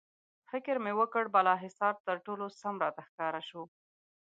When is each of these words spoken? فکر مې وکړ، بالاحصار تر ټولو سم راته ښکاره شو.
فکر 0.49 0.75
مې 0.83 0.93
وکړ، 0.99 1.23
بالاحصار 1.33 1.93
تر 2.07 2.17
ټولو 2.25 2.45
سم 2.61 2.75
راته 2.83 3.01
ښکاره 3.09 3.41
شو. 3.49 3.63